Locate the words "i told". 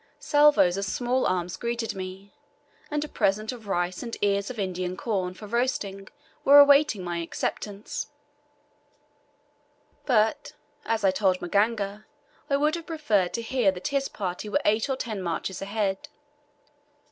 11.03-11.39